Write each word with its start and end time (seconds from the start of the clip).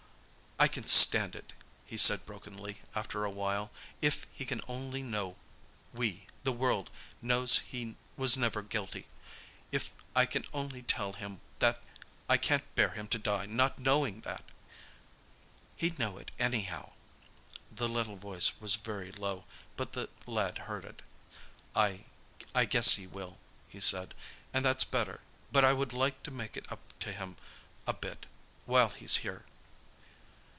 "I 0.63 0.67
can 0.67 0.85
stand 0.85 1.35
it," 1.35 1.53
he 1.87 1.97
said 1.97 2.23
brokenly, 2.23 2.81
after 2.93 3.25
a 3.25 3.31
little, 3.31 3.71
"if 3.99 4.27
he 4.31 4.45
can 4.45 4.61
only 4.67 5.01
know 5.01 5.37
we—the 5.91 6.51
world—knows 6.51 7.57
he 7.57 7.95
was 8.15 8.37
never 8.37 8.61
guilty—if 8.61 9.89
I 10.15 10.27
can 10.27 10.45
only 10.53 10.83
tell 10.83 11.13
him 11.13 11.41
that. 11.57 11.81
I 12.29 12.37
can't 12.37 12.75
bear 12.75 12.91
him 12.91 13.07
to 13.07 13.17
die 13.17 13.47
not 13.47 13.79
knowing 13.79 14.21
that." 14.21 14.43
"He'd 15.77 15.97
know 15.97 16.19
it 16.19 16.29
anyhow." 16.37 16.91
The 17.71 17.89
little 17.89 18.17
voice 18.17 18.51
was 18.61 18.75
very 18.75 19.11
low, 19.11 19.45
but 19.75 19.93
the 19.93 20.09
lad 20.27 20.59
heard 20.59 20.85
it. 20.85 21.01
"I—I 21.75 22.65
guess 22.65 22.93
he 22.97 23.07
will," 23.07 23.39
he 23.67 23.79
said, 23.79 24.13
"and 24.53 24.63
that's 24.63 24.83
better. 24.83 25.21
But 25.51 25.65
I 25.65 25.73
would 25.73 25.91
like 25.91 26.21
to 26.21 26.29
make 26.29 26.55
it 26.55 26.71
up 26.71 26.81
to 26.99 27.11
him 27.13 27.35
a 27.87 27.93
bit—while 27.93 28.89
he's 28.89 29.15
here." 29.25 29.45